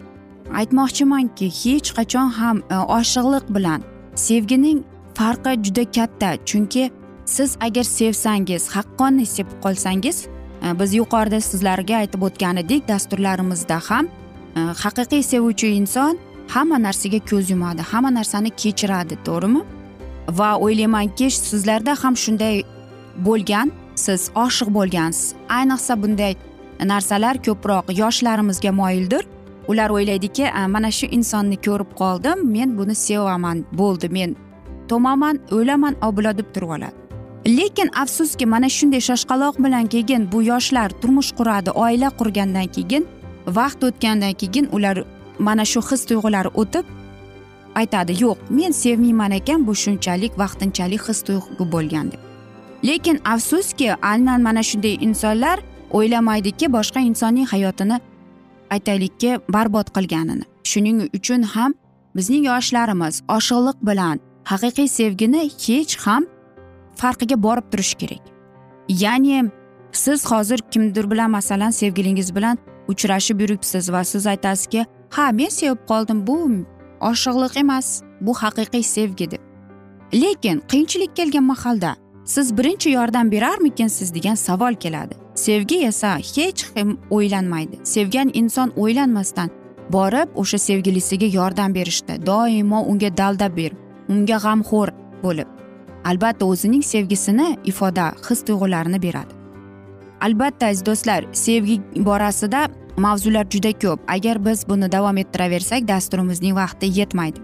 aytmoqchimanki 0.61 1.47
hech 1.61 1.89
qachon 1.97 2.29
ham 2.39 2.63
e, 2.71 2.77
oshiqliq 2.99 3.47
bilan 3.57 3.81
sevgining 4.15 4.85
farqi 5.15 5.53
juda 5.65 5.85
katta. 5.97 6.37
Chunki 6.45 6.91
siz 7.25 7.57
agar 7.61 7.83
sevsangiz 7.83 8.69
haqqoniy 8.77 9.27
sevib 9.27 9.57
qolsangiz 9.65 10.27
e, 10.27 10.79
biz 10.81 10.95
yuqorida 10.95 11.41
sizlarga 11.41 11.97
aytib 12.03 12.23
o'tgan 12.29 12.57
edik 12.57 12.89
dasturlarimizda 12.89 13.81
ham 13.89 14.09
e, 14.57 14.61
haqiqiy 14.85 15.23
sevuvchi 15.23 15.69
inson 15.81 16.19
hamma 16.49 16.79
narsaga 16.87 17.21
ko'z 17.31 17.51
yumadi 17.51 17.83
hamma 17.93 18.11
narsani 18.19 18.51
kechiradi 18.51 19.17
to'g'rimi? 19.27 19.63
Va 20.39 20.51
o'ylaymanki 20.65 21.31
sizlarda 21.31 21.93
ham 22.03 22.15
shunday 22.25 22.63
bo'lgan 23.27 23.73
siz 23.95 24.31
oshiq 24.45 24.69
bo'lgansiz. 24.79 25.35
Ayniqsa 25.49 26.03
bunday 26.03 26.35
narsalar 26.93 27.37
ko'proq 27.47 27.85
yoshlarimizga 28.01 28.73
moyildir. 28.73 29.25
Ular 29.69 29.91
o'ylaydiki 29.91 30.51
mana 30.69 30.91
shu 30.91 31.07
insonni 31.07 31.57
ko'rib 31.67 31.91
qoldim 32.01 32.39
men 32.57 32.79
buni 32.79 32.95
sevaman 32.95 33.65
bo'ldi 33.73 34.09
men 34.17 34.37
to'maman 34.89 35.41
o'laman 35.51 35.95
obilo 36.03 36.37
deb 36.39 36.49
turib 36.55 36.69
oladi 36.77 37.05
lekin 37.47 37.91
afsuski 38.03 38.47
mana 38.47 38.69
shunday 38.69 39.01
shoshqaloq 39.09 39.57
bilan 39.65 39.87
keyin 39.87 40.33
bu 40.33 40.43
yoshlar 40.43 40.91
turmush 41.01 41.33
quradi 41.39 41.71
oila 41.71 42.09
qurgandan 42.19 42.69
keyin 42.77 43.07
vaqt 43.47 43.85
o'tgandan 43.85 44.33
keyin 44.33 44.69
ular 44.73 44.97
mana 45.39 45.65
shu 45.65 45.81
his 45.91 46.03
tuyg'ulari 46.09 46.51
o'tib 46.63 46.85
aytadi 47.81 48.13
yo'q 48.25 48.39
men 48.51 48.73
sevmayman 48.73 49.33
ekan 49.41 49.67
bu 49.67 49.75
shunchalik 49.75 50.39
vaqtinchalik 50.39 51.09
his 51.09 51.23
tuyg'u 51.23 51.65
bo'lgan 51.73 52.13
deb. 52.13 52.21
Lekin 52.89 53.21
afsuski 53.25 53.95
aynan 54.11 54.41
mana 54.43 54.63
shunday 54.63 54.95
insonlar 55.01 55.59
o'ylamaydiki 55.97 56.67
boshqa 56.77 57.01
insonning 57.01 57.47
hayotini 57.55 58.01
aytaylikki 58.71 59.39
barbod 59.49 59.89
qilganini. 59.97 60.45
Shuning 60.71 60.99
uchun 61.19 61.43
ham 61.43 61.75
bizning 62.17 62.45
yoshlarimiz 62.47 63.23
oshiqliq 63.37 63.79
bilan 63.89 64.21
haqiqiy 64.51 64.89
sevgini 64.99 65.43
hech 65.67 65.97
ham 66.07 66.23
farqiga 67.01 67.43
borib 67.43 67.67
turish 67.73 67.95
kerak. 68.01 68.23
Ya'ni 68.89 69.51
siz 69.93 70.27
hozir 70.31 70.59
kimdir 70.59 71.11
bilan 71.11 71.31
masalan 71.31 71.71
sevgilingiz 71.71 72.37
bilan 72.37 72.59
uchrashib 72.89 73.41
yuribsiz 73.41 73.93
va 73.93 74.05
siz 74.05 74.27
aytasizki 74.27 74.87
ha 75.11 75.31
men 75.33 75.49
sevib 75.49 75.81
qoldim 75.91 76.27
bu 76.27 76.37
oshiqliq 77.01 77.55
emas 77.61 78.03
bu 78.21 78.33
haqiqiy 78.35 78.83
sevgi 78.83 79.31
deb. 79.31 79.43
Lekin 80.23 80.63
qiyinchilik 80.71 81.17
kelgan 81.17 81.45
mahalda 81.45 81.97
siz 82.25 82.57
birinchi 82.59 82.91
yordam 82.91 83.31
berarmikinsiz 83.31 84.15
degan 84.15 84.35
savol 84.35 84.75
keladi. 84.75 85.24
Sevgi 85.35 85.85
esa 85.87 86.17
hech 86.17 86.65
kim 86.75 86.99
o'ylanmaydi. 87.11 87.81
Sevgan 87.85 88.31
inson 88.35 88.73
o'ylanmasdan 88.77 89.51
borib 89.91 90.29
o'sha 90.35 90.59
sevgilisiga 90.59 91.27
yordam 91.27 91.75
berishda 91.75 92.27
doimo 92.27 92.85
unga 92.91 93.17
dalda 93.17 93.57
berib 93.57 93.79
unga 94.09 94.39
g'amxo'r 94.45 94.91
bo'lib. 95.23 95.49
Albatta 96.05 96.45
o'zining 96.45 96.83
sevgisini 96.83 97.57
ifoda 97.65 98.13
his 98.29 98.43
tuyg'ularini 98.45 99.03
beradi. 99.03 99.33
Albatta 100.21 100.67
aziz 100.67 100.87
do'stlar 100.87 101.25
sevgi 101.33 101.81
borasida 101.97 102.69
mavzular 102.97 103.47
juda 103.51 103.73
ko'p. 103.73 104.01
Agar 104.09 104.45
biz 104.45 104.69
buni 104.69 104.93
davom 104.93 105.17
ettiraversak 105.17 105.89
dasturimizning 105.89 106.55
vaqti 106.57 106.91
yetmaydi. 107.01 107.41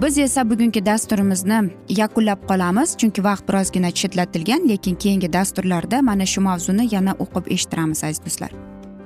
Biz 0.00 0.18
esa 0.18 0.50
bugungi 0.50 0.86
dasturimizni 0.86 1.70
yakunlab 1.88 2.40
qolamiz 2.48 2.96
chunki 2.96 3.24
vaqt 3.24 3.48
birozgina 3.48 3.90
chetlatilgan 3.90 4.68
lekin 4.68 4.94
keyingi 4.94 5.32
dasturlarda 5.32 6.02
mana 6.02 6.26
shu 6.26 6.40
mavzuni 6.40 6.88
yana 6.94 7.12
o'qib 7.24 7.44
eshittiramiz 7.54 8.04
aziz 8.04 8.24
do'stlar. 8.26 8.52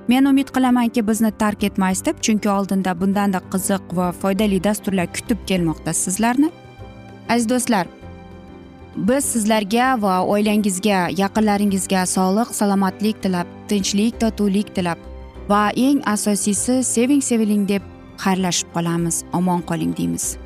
Men 0.09 0.25
umid 0.25 0.49
qilamanki 0.55 1.09
bizni 1.09 1.31
tark 1.39 1.65
etmaysiz 1.65 2.05
deb 2.07 2.17
chunki 2.21 2.49
oldinda 2.49 3.01
bundanda 3.01 3.41
qiziq 3.53 3.83
va 3.99 4.13
foydali 4.13 4.65
dasturlar 4.65 5.13
kutib 5.13 5.39
kelmoqda 5.47 5.93
sizlarni. 5.93 6.51
Aziz 7.29 7.49
do'stlar 7.49 7.87
biz 8.97 9.25
sizlarga 9.25 10.03
va 10.03 10.15
oilangizga 10.25 11.01
yaqinlaringizga 11.23 12.07
sog'lik 12.07 12.55
salomatlik 12.59 13.21
tilab 13.23 13.47
tinchlik 13.69 14.21
totuvlik 14.21 14.75
tilab 14.75 14.99
va 15.49 15.71
eng 15.77 16.01
asosiysi 16.15 16.81
seving 16.95 17.23
seviling 17.23 17.69
deb 17.69 17.83
xayrlashib 18.25 18.69
qolamiz 18.75 19.25
omon 19.33 19.61
qoling 19.63 19.97
deymiz. 19.97 20.46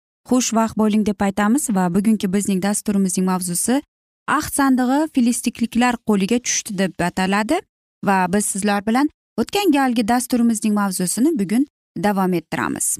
xushvaqt 0.29 0.77
bo'ling 0.81 1.05
deb 1.05 1.21
aytamiz 1.27 1.69
va 1.77 1.87
bugungi 1.95 2.27
bizning 2.33 2.61
dasturimizning 2.63 3.25
mavzusi 3.31 3.81
ahd 4.37 4.53
sandig'i 4.59 4.99
filistikliklar 5.15 5.97
qo'liga 6.07 6.39
tushdi 6.45 6.77
deb 6.81 7.05
ataladi 7.09 7.59
va 8.07 8.17
biz 8.33 8.45
sizlar 8.45 8.85
bilan 8.87 9.09
o'tgan 9.41 9.71
galgi 9.77 10.07
dasturimizning 10.07 10.73
mavzusini 10.73 11.39
bugun 11.39 11.65
davom 11.97 12.33
ettiramiz. 12.33 12.97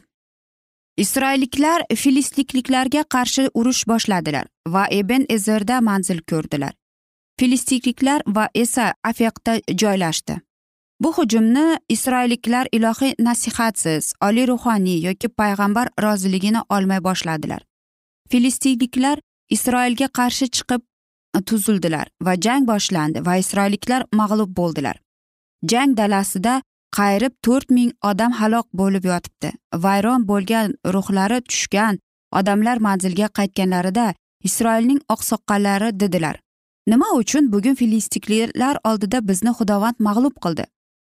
Isroilliklar 0.98 1.84
filistliklarga 1.96 3.04
qarshi 3.16 3.50
urush 3.54 3.88
boshladilar 3.88 4.48
va 4.68 4.86
eben 4.92 5.26
ezerda 5.30 5.82
manzil 5.82 6.20
ko'rdilar. 6.32 6.74
Filistikliklar 7.40 8.22
va 8.28 8.50
esa 8.54 8.94
afeqda 9.04 9.60
joylashdi. 9.84 10.42
Bu 11.04 11.14
hujumni 11.14 11.80
isroilliklar 11.90 12.68
ilohiy 12.72 13.14
nasihatsiz 13.20 14.14
oliy 14.28 14.48
ruhoniy 14.48 15.06
yoki 15.06 15.28
payg'ambar 15.30 15.88
roziligini 16.02 16.62
olmay 16.70 17.04
boshladilar. 17.04 17.62
Filistinliklar 18.30 19.20
isroilga 19.50 20.08
qarshi 20.08 20.46
chiqib 20.56 20.82
e, 21.38 21.42
tuzildilar 21.42 22.08
va 22.26 22.34
jang 22.46 22.68
boshlandi 22.68 23.26
va 23.26 23.36
isroilliklar 23.44 24.06
mag'lub 24.20 24.52
bo'ldilar. 24.60 24.98
Jang 25.72 25.98
dalasida 25.98 26.62
qayrib 26.98 27.34
to'rt 27.46 27.70
ming 27.78 27.92
odam 28.10 28.32
halok 28.32 28.68
bo'lib 28.74 29.06
yotibdi. 29.12 29.52
Vayron 29.86 30.28
bo'lgan 30.28 30.74
ruhlari 30.96 31.40
tushgan 31.50 32.00
odamlar 32.40 32.78
manzilga 32.88 33.28
qaytganlarida 33.40 34.14
isroilning 34.44 35.00
oqsoqollari 35.16 36.00
dedilar. 36.00 36.36
Nima 36.88 37.10
uchun 37.22 37.52
bugun 37.54 37.76
filistiklar 37.82 38.78
oldida 38.84 39.28
bizni 39.28 39.52
xudovand 39.60 39.98
mag'lub 40.10 40.38
qildi? 40.46 40.66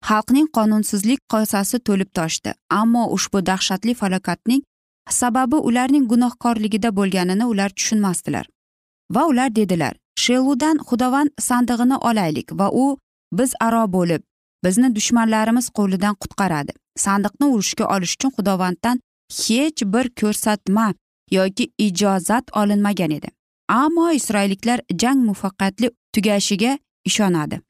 Xalqning 0.08 0.48
qonunsizlik 0.56 1.20
qosasi 1.32 1.78
to'lib 1.78 2.10
toshdi 2.18 2.54
ammo 2.80 3.02
ushbu 3.16 3.46
dahshatli 3.46 3.94
falokatning 3.94 4.62
sababi 5.10 5.56
ularning 5.56 6.08
gunohkorligida 6.12 6.96
bo'lganini 6.96 7.44
ular 7.52 7.70
tushunmasdilar. 7.70 8.46
Va 9.14 9.26
ular 9.26 9.56
dedilar 9.56 9.94
sheludan 10.18 10.76
xudovand 10.88 11.30
sandig'ini 11.48 11.96
olaylik 11.96 12.48
va 12.58 12.70
u 12.72 12.98
biz 13.32 13.54
aro 13.60 13.84
bo'lib 13.92 14.22
bizni 14.64 14.94
dushmanlarimiz 14.94 15.66
qo'lidan 15.78 16.14
qutqaradi. 16.22 16.72
Sandiqni 17.04 17.46
urushga 17.54 17.84
olish 17.96 18.14
uchun 18.16 18.30
xudovanddan 18.36 19.00
hech 19.40 19.80
bir 19.92 20.06
ko'rsatma 20.20 20.94
yoki 21.30 21.64
ijozat 21.78 22.44
olinmagan 22.56 23.10
edi. 23.10 23.28
Ammo 23.68 24.10
isroilliklar 24.10 24.80
jang 25.02 25.18
muvaffaqiyatli 25.28 25.90
tugashiga 26.14 26.78
ishonadi. 27.04 27.60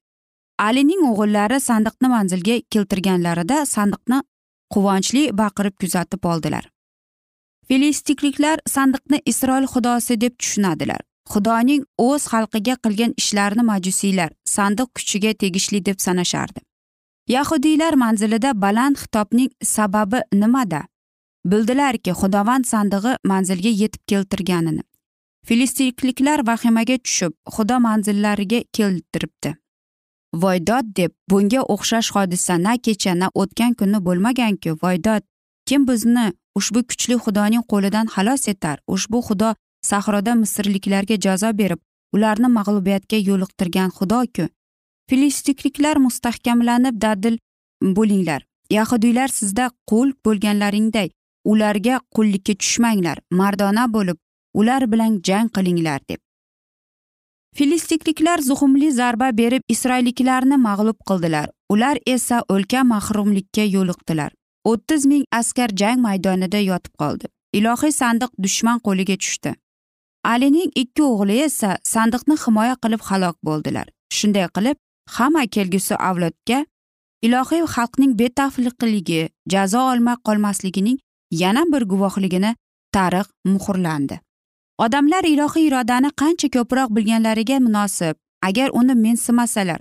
Alining 0.59 1.03
o'g'illari 1.11 1.61
sandiqni 1.61 2.09
manzilga 2.09 2.57
keltirganlarida 2.75 3.59
sandiqni 3.67 4.23
quvonchli 4.75 5.23
baqirib 5.41 5.75
kuzatib 5.83 6.25
oldilar. 6.33 6.65
Filistikliklar 7.69 8.59
sandiqni 8.67 9.21
isroil 9.27 9.67
xudosi 9.75 10.21
deb 10.21 10.35
tushunadilar. 10.39 11.01
Xudoning 11.33 11.83
o'z 11.99 12.23
xalqiga 12.33 12.77
qilgan 12.85 13.13
ishlarini 13.23 13.65
majusiylar 13.73 14.31
sandiq 14.57 14.89
kuchiga 14.97 15.33
tegishli 15.43 15.85
deb 15.87 15.99
sanashardi. 16.07 16.61
Yahudiylar 17.29 17.95
manzilida 17.95 18.51
baland 18.63 18.97
xitobning 19.03 19.51
sababi 19.63 20.21
nimada? 20.33 20.83
Bildilarki 21.45 22.13
xudovand 22.21 22.65
sandig'i 22.73 23.17
manzilga 23.25 23.73
yetib 23.83 24.03
keltirganini. 24.11 24.83
Filistikliklar 25.47 26.47
vahimaga 26.47 26.97
tushib 26.99 27.33
xudo 27.57 27.77
manzillariga 27.89 28.61
keltiribdi. 28.73 29.57
Voydod 30.43 30.87
deb 30.99 31.13
bunga 31.31 31.61
o'xshash 31.75 32.11
hodisa 32.15 32.55
na 32.67 32.75
kecha 32.85 33.13
na 33.21 33.29
o'tgan 33.43 33.73
kuni 33.79 33.99
bo'lmaganku 34.07 34.71
voydod 34.83 35.23
kim 35.69 35.87
bizni 35.89 36.27
ushbu 36.59 36.81
kuchli 36.89 37.17
xudoning 37.25 37.65
qo'lidan 37.73 38.07
xalos 38.15 38.49
etar? 38.53 38.77
Ushbu 38.95 39.19
xudo 39.29 39.51
sahroda 39.91 40.35
misrliklarga 40.43 41.17
jazo 41.27 41.51
berib 41.61 41.81
ularni 42.15 42.49
mag'lubiyatga 42.59 43.19
yo'liqtirgan 43.29 43.91
xudoku. 43.99 44.45
Filistikliklar 45.09 45.97
mustahkamlanib 46.07 47.01
dadil 47.05 47.39
bo'linglar. 47.97 48.41
Yahudiylar 48.77 49.29
sizda 49.39 49.71
qul 49.91 50.09
bo'lganlaringday 50.27 51.09
ularga 51.53 52.01
qullikka 52.17 52.55
tushmanglar 52.63 53.19
mardona 53.41 53.85
bo'lib 53.97 54.19
ular 54.61 54.83
bilan 54.93 55.21
jang 55.29 55.49
qilinglar 55.57 56.01
deb. 56.11 56.21
Filistikliklar 57.57 58.39
zuhumli 58.39 58.93
zarba 58.93 59.29
berib 59.37 59.63
isroilliklarni 59.69 60.57
mag'lub 60.69 60.99
qildilar. 61.09 61.47
Ular 61.73 61.97
esa 62.07 62.43
o'lka 62.55 62.83
mahrumlikka 62.85 63.65
yo'liqdilar. 63.77 64.31
O'ttiz 64.71 65.07
ming 65.07 65.25
askar 65.39 65.71
jang 65.81 66.01
maydonida 66.07 66.61
yotib 66.71 66.95
qoldi. 67.03 67.31
Ilohiy 67.59 67.93
sandiq 68.01 68.31
dushman 68.45 68.83
qo'liga 68.87 69.17
tushdi. 69.23 69.55
Alining 70.33 70.71
ikki 70.83 71.03
o'g'li 71.13 71.39
esa 71.49 71.71
sandiqni 71.93 72.37
himoya 72.45 72.77
qilib 72.83 73.03
halok 73.09 73.37
bo'ldilar. 73.49 73.87
Shunday 74.17 74.47
qilib 74.57 74.77
hamma 75.17 75.47
kelgusi 75.55 75.95
avlodga 76.11 76.59
ilohiy 77.27 77.65
xalqning 77.75 78.13
betafliqligi 78.21 79.23
jazo 79.53 79.81
olmay 79.93 80.17
qolmasligining 80.27 80.99
yana 81.43 81.63
bir 81.73 81.83
guvohligini 81.93 82.55
tarix 82.93 83.27
muhrlandi. 83.53 84.21
Odamlar 84.79 85.25
ilohiy 85.25 85.67
irodani 85.69 86.11
qancha 86.21 86.49
ko'proq 86.57 86.89
bilganlariga 86.97 87.59
munosib 87.67 88.17
agar 88.49 88.69
uni 88.81 88.95
mensimasalar 88.95 89.81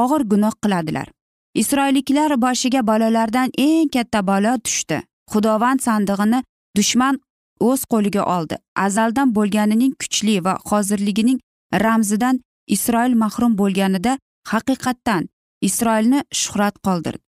og'ir 0.00 0.22
gunoh 0.32 0.54
qiladilar. 0.62 1.08
Isroilliklar 1.54 2.30
boshiga 2.44 2.86
balolardan 2.86 3.50
eng 3.58 3.88
katta 3.94 4.26
balo 4.26 4.54
tushdi. 4.64 4.98
Xudovand 5.32 5.80
sandig'ini 5.86 6.40
dushman 6.76 7.20
o'z 7.60 7.84
qo'liga 7.92 8.22
oldi. 8.36 8.56
Azaldan 8.86 9.34
bo'lganining 9.36 9.92
kuchli 10.00 10.36
va 10.44 10.54
hozirligining 10.70 11.38
ramzidan 11.84 12.40
isroil 12.76 13.14
mahrum 13.22 13.52
bo'lganida 13.60 14.18
haqiqatdan 14.52 15.28
isroilni 15.68 16.20
shuhrat 16.40 16.74
qoldirdi. 16.86 17.22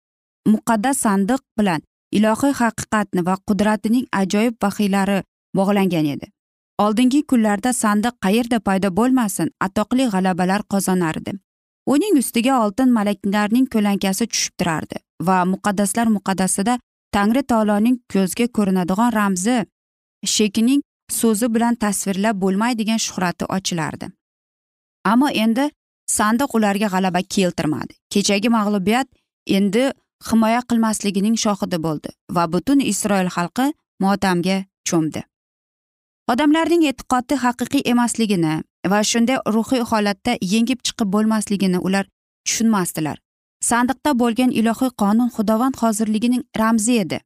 Muqaddas 0.53 0.97
sandiq 1.05 1.43
bilan 1.59 1.81
ilohiy 2.19 2.55
haqiqatni 2.63 3.27
va 3.29 3.35
qudratining 3.49 4.07
ajoyib 4.23 4.55
vahiylari 4.63 5.19
bog'langan 5.59 6.07
edi. 6.15 6.34
Oldingi 6.79 7.23
kunlarda 7.31 7.73
sandiq 7.73 8.15
qayerda 8.25 8.59
paydo 8.61 8.91
bo'lmasin 8.99 9.51
atoqli 9.67 10.09
g'alabalar 10.15 10.63
qozonardi. 10.73 11.33
Uning 11.87 12.19
ustiga 12.23 12.55
oltin 12.65 12.91
malaklarning 12.99 13.67
ko'lankasi 13.75 14.27
tushib 14.33 14.55
turardi 14.61 14.97
va 15.29 15.39
muqaddaslar 15.53 16.07
muqaddasida 16.17 16.79
tangri 17.17 17.43
taoloning 17.51 17.97
ko'zga 18.13 18.47
ko'rinadigan 18.57 19.13
ramzi 19.19 19.57
shekining 20.37 20.81
so'zi 21.21 21.49
bilan 21.55 21.75
tasvirlab 21.85 22.41
bo'lmaydigan 22.45 23.01
shuhrati 23.07 23.45
ochilardi. 23.57 24.07
Ammo 25.13 25.29
endi 25.45 25.69
sandiq 26.17 26.57
ularga 26.57 26.89
g'alaba 26.95 27.21
keltirmadi. 27.35 27.93
Kechagi 28.13 28.49
mag'lubiyat 28.57 29.07
endi 29.59 29.85
himoya 30.31 30.63
qilmasligining 30.71 31.37
shohidi 31.45 31.79
bo'ldi 31.87 32.11
va 32.37 32.45
butun 32.53 32.81
isroil 32.93 33.31
xalqi 33.37 33.67
motamga 34.05 34.59
cho'mdi. 34.89 35.23
Odamlarning 36.33 36.85
e'tiqodi 36.91 37.37
haqiqiy 37.45 37.83
emasligini 37.93 38.55
va 38.93 39.01
shunday 39.11 39.39
ruhiy 39.57 39.83
holatda 39.91 40.37
yengib 40.53 40.81
chiqib 40.87 41.13
bo'lmasligini 41.15 41.79
ular 41.89 42.09
tushunmasdilar. 42.47 43.19
Sandiqda 43.69 44.15
bo'lgan 44.23 44.51
ilohiy 44.61 44.93
qonun 45.03 45.31
xudovand 45.37 45.77
hozirligining 45.83 46.43
ramzi 46.61 46.99
edi. 47.05 47.21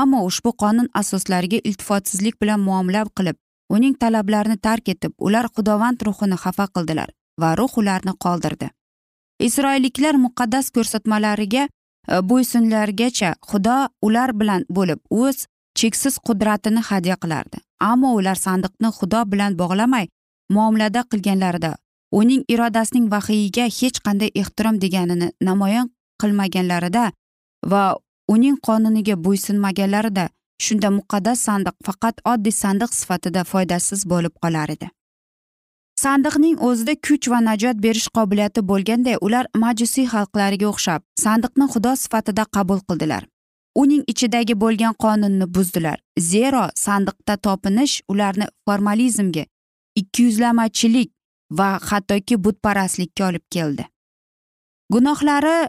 Ammo 0.00 0.24
ushbu 0.30 0.52
qonun 0.62 0.88
asoslariga 1.02 1.60
iltifotsizlik 1.68 2.40
bilan 2.42 2.60
muomala 2.66 3.04
qilib 3.20 3.36
uning 3.76 3.94
talablarini 4.02 4.58
tark 4.66 4.88
etib 4.94 5.12
ular 5.28 5.46
xudovand 5.56 6.04
ruhini 6.08 6.42
xafa 6.44 6.66
qildilar 6.74 7.08
va 7.40 7.54
ruh 7.60 7.78
ularni 7.82 8.14
qoldirdi. 8.24 8.68
Isroilliklar 9.46 10.14
muqaddas 10.26 10.66
ko'rsatmalariga 10.76 11.62
e, 11.68 11.70
bo'ysunlargacha 12.30 13.30
xudo 13.50 13.78
ular 14.06 14.30
bilan 14.40 14.68
bo'lib 14.76 15.00
o'z 15.22 15.46
cheksiz 15.78 16.14
qudratini 16.26 16.82
hadya 16.90 17.16
qilardi. 17.22 17.58
Ammo 17.80 18.14
ular 18.18 18.38
sandiqni 18.46 18.90
xudo 18.98 19.20
bilan 19.32 19.58
bog'lamay 19.60 20.06
muomalada 20.54 21.02
qilganlarida. 21.10 21.72
Uning 22.20 22.42
irodasining 22.52 23.06
vahiyiga 23.14 23.64
hech 23.78 23.98
qanday 24.06 24.30
ehtirom 24.42 24.80
deganini 24.84 25.28
namoyon 25.48 25.90
qilmaganlarida 26.20 27.04
va 27.72 27.82
uning 28.34 28.56
qonuniga 28.66 29.14
bo'ysunmaganlarida 29.24 30.24
shunda 30.64 30.88
muqaddas 30.98 31.38
sandiq 31.48 31.76
faqat 31.86 32.16
oddiy 32.32 32.54
sandiq 32.62 32.90
sifatida 33.00 33.44
foydasiz 33.52 34.00
bo'lib 34.12 34.34
qolar 34.42 34.68
edi. 34.76 34.88
Sandiqning 36.02 36.56
o'zida 36.68 36.94
kuch 37.06 37.26
va 37.32 37.38
najot 37.48 37.76
berish 37.86 38.08
qobiliyati 38.16 38.60
bo'lganday 38.70 39.16
ular 39.26 39.44
majusiy 39.64 40.06
xalqlariga 40.12 40.66
o'xshab 40.72 41.00
sandiqni 41.24 41.66
xudo 41.72 41.92
sifatida 42.02 42.44
qabul 42.56 42.80
qildilar. 42.88 43.22
Uning 43.74 44.02
ichidagi 44.06 44.54
bo'lgan 44.54 44.94
qonunni 44.94 45.46
buzdilar. 45.54 45.98
Zero 46.18 46.68
sandiqda 46.74 47.36
topinish 47.36 48.00
ularni 48.08 48.46
formalizmga 48.64 49.44
ikkiyuzlamachilik 49.96 51.10
va 51.50 51.78
hattoki 51.90 52.36
butparastlikka 52.44 53.28
olib 53.28 53.44
keldi. 53.50 53.84
Gunohlari 54.92 55.68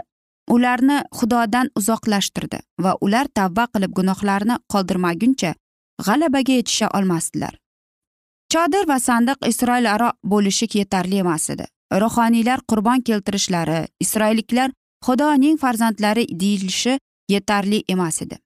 ularni 0.49 1.01
xudodan 1.17 1.69
uzoqlashtirdi 1.79 2.59
va 2.83 2.95
ular 3.01 3.27
tavba 3.39 3.67
qilib 3.73 3.93
gunohlarini 3.99 4.57
qoldirmaguncha 4.73 5.53
g'alabaga 6.05 6.53
yetisha 6.59 6.89
olmasdilar. 6.97 7.53
Chodir 8.51 8.87
va 8.87 8.97
sandiq 8.99 9.47
isroil 9.47 9.85
aro 9.95 10.09
bo'lishi 10.23 10.67
yetarli 10.79 11.21
emas 11.23 11.49
edi. 11.53 11.65
Ruhoniylar 12.03 12.59
qurbon 12.69 13.01
keltirishlari 13.07 13.79
isroilliklar 13.99 14.71
xudoning 15.05 15.57
farzandlari 15.63 16.25
deyilishi 16.41 16.97
yetarli 17.33 17.83
emas 17.93 18.21
edi. 18.21 18.37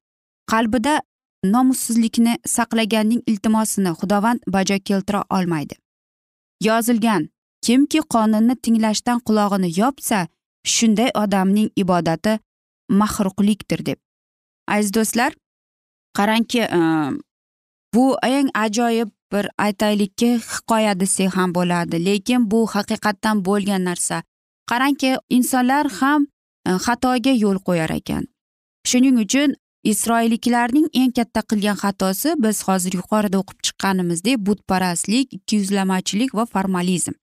Qalbida 0.51 0.99
nomussizlikni 1.53 2.37
saqlaganning 2.55 3.21
iltimosini 3.27 3.91
xudovand 3.99 4.39
bajo 4.47 4.77
keltira 4.85 5.23
olmaydi. 5.29 5.75
Yozilgan 6.61 7.29
kimki 7.65 7.99
qonunni 8.13 8.55
tinglashdan 8.63 9.19
qulog'ini 9.27 9.69
yopsa 9.79 10.27
shunday 10.75 11.09
odamning 11.23 11.69
ibodati 11.75 12.39
mahruqlikdir 12.89 13.85
deb. 13.85 13.99
Aziz 14.67 14.93
do'stlar 14.93 15.31
qarangki 16.17 16.61
e, 16.61 16.79
bu 17.93 18.05
eng 18.23 18.49
ajoyib 18.53 19.09
bir 19.31 19.49
aytaylikki 19.57 20.29
hikoya 20.37 20.99
desak 20.99 21.35
ham 21.37 21.53
bo'ladi 21.57 22.05
lekin 22.05 22.51
bu 22.51 22.67
haqiqatdan 22.75 23.45
bo'lgan 23.45 23.85
narsa. 23.89 24.23
Qarangki 24.69 25.17
insonlar 25.29 25.85
ham 25.99 26.27
e, 26.67 26.71
xatoga 26.85 27.33
yo'l 27.43 27.59
qo'yar 27.67 27.91
ekan. 27.99 28.23
Shuning 28.91 29.17
uchun 29.25 29.55
isroilliklarning 29.91 30.87
eng 31.01 31.11
katta 31.17 31.41
qilgan 31.49 31.77
xatosi 31.83 32.33
biz 32.45 32.63
hozir 32.67 32.93
yuqorida 32.99 33.37
o'qib 33.41 33.59
chiqqanimizdek 33.65 34.37
butparastlik 34.47 35.33
ikkiyuzlamachilik 35.37 36.35
va 36.37 36.45
formalizm. 36.53 37.15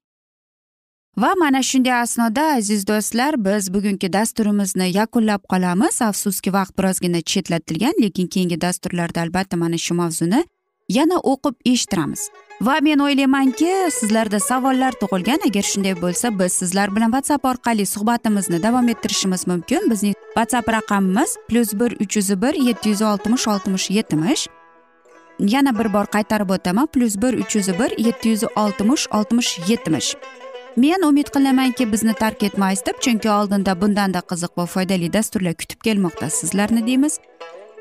Va 1.22 1.34
mana 1.40 1.60
shunday 1.70 1.92
asnoda 1.92 2.42
aziz 2.58 2.86
do'stlar 2.90 3.36
biz 3.46 3.64
bugungi 3.74 4.08
dasturimizni 4.12 4.86
yakunlab 4.98 5.42
qolamiz. 5.52 6.02
Afsuski 6.02 6.52
vaqt 6.52 6.78
birozgina 6.78 7.20
chetlatilgan 7.30 7.94
lekin 8.04 8.26
keyingi 8.26 8.60
dasturlarda 8.60 9.20
albatta 9.24 9.56
mana 9.56 9.78
shu 9.78 9.94
mavzuni 9.94 10.40
yana 10.88 11.18
o'qib 11.32 11.54
eshittiramiz. 11.64 12.30
Va 12.60 12.76
men 12.82 12.98
o'ylaymanki 12.98 13.70
sizlarda 13.90 14.40
savollar 14.40 14.92
tug'ilgan. 15.00 15.40
Agar 15.48 15.62
shunday 15.62 15.94
bo'lsa 16.02 16.30
biz 16.38 16.52
sizlar 16.52 16.94
bilan 16.96 17.10
whatsapp 17.14 17.44
orqali 17.44 17.86
suhbatimizni 17.86 18.62
davom 18.62 18.88
ettirishimiz 18.88 19.46
mumkin. 19.46 19.90
Bizning 19.90 20.14
whatsapp 20.36 20.68
raqamimiz 20.68 21.36
plyus 21.48 21.72
bir 21.80 21.96
uch 22.02 22.16
yuz 22.16 22.30
bir 22.42 22.54
yetti 22.68 22.88
yuz 22.88 23.02
oltmish 23.02 23.48
oltmish 23.48 23.90
yetmish. 23.90 24.46
Yana 25.38 25.78
bir 25.78 25.92
bor 25.92 26.06
qaytarib 26.14 26.50
o'taman 26.50 26.86
plyus 26.86 27.16
bir 27.22 27.32
uch 27.42 27.56
yuz 27.56 27.68
bir 27.68 27.98
yetti 28.06 28.28
yuz 28.28 28.44
oltmish 28.56 29.08
oltmish 29.10 29.58
yetmish. 29.68 30.14
Men 30.76 31.02
umid 31.02 31.28
qilamanki 31.34 31.92
bizni 31.92 32.14
tark 32.14 32.42
etmaysiz 32.42 32.86
deb 32.86 33.00
chunki 33.00 33.30
oldinda 33.30 33.80
bundanda 33.80 34.20
qiziq 34.30 34.52
va 34.56 34.66
foydali 34.66 35.12
dasturlar 35.12 35.54
kutib 35.54 35.80
kelmoqda. 35.84 36.30
Sizlarni 36.30 36.86
deymiz. 36.86 37.18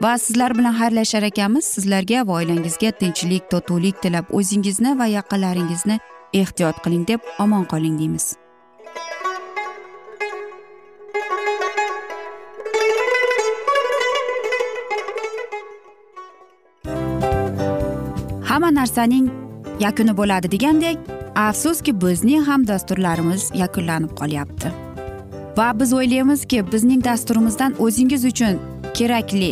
Va 0.01 0.17
sizlar 0.17 0.57
bilan 0.57 0.73
xayrlashar 0.73 1.23
ekanmiz. 1.23 1.65
Sizlarga 1.65 2.27
va 2.27 2.33
oilangizga 2.41 2.91
tinchlik 3.01 3.49
totuvlik 3.51 4.01
tilab 4.01 4.33
o'zingizni 4.37 4.97
va 4.99 5.05
yaqinlaringizni 5.05 5.99
ehtiyot 6.33 6.83
qiling 6.83 7.07
deb 7.07 7.27
omon 7.39 7.65
qoling 7.73 7.99
deymiz. 7.99 8.25
Hamma 18.49 18.69
narsaning 18.79 19.29
yakuni 19.79 20.17
bo'ladi 20.17 20.51
degandek 20.51 20.97
afsuski 21.47 21.93
bizning 22.01 22.47
ham 22.49 22.67
dasturlarimiz 22.67 23.51
yakunlanib 23.63 24.17
qolyapti. 24.19 24.73
Va 25.57 25.67
biz 25.79 25.93
o'ylaymizki 25.93 26.65
bizning 26.73 27.03
dasturimizdan 27.03 27.75
o'zingiz 27.85 28.25
uchun 28.25 28.59
kerakli 28.97 29.51